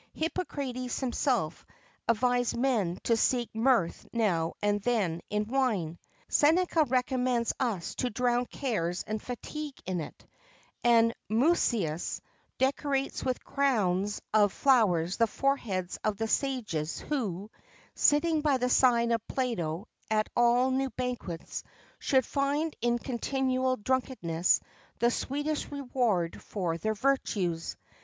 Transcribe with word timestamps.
Hippocrates 0.15 0.99
himself, 0.99 1.63
advised 2.07 2.57
men 2.57 2.97
to 3.03 3.15
seek 3.15 3.53
mirth 3.53 4.07
now 4.11 4.53
and 4.59 4.81
then 4.81 5.21
in 5.29 5.45
wine;[XXVII 5.45 5.95
10] 5.95 5.97
Seneca 6.27 6.83
recommends 6.85 7.53
us 7.59 7.93
to 7.93 8.09
drown 8.09 8.47
cares 8.47 9.03
and 9.03 9.21
fatigue 9.21 9.75
in 9.85 9.99
it;[XXVII 10.01 10.89
11] 10.89 11.13
and 11.29 11.39
Musæus 11.39 12.19
decorates 12.57 13.23
with 13.23 13.43
crowns 13.43 14.23
of 14.33 14.51
flowers 14.51 15.17
the 15.17 15.27
foreheads 15.27 15.99
of 16.03 16.17
the 16.17 16.27
sages 16.27 16.97
who, 17.01 17.51
sitting 17.93 18.41
by 18.41 18.57
the 18.57 18.69
side 18.69 19.11
of 19.11 19.21
Plato 19.27 19.87
at 20.09 20.29
all 20.35 20.71
new 20.71 20.89
banquets, 20.97 21.63
should 21.99 22.25
find 22.25 22.75
in 22.81 22.97
continual 22.97 23.75
drunkenness 23.77 24.61
the 24.97 25.11
sweetest 25.11 25.69
reward 25.69 26.41
for 26.41 26.79
their 26.79 26.95
virtues. 26.95 27.77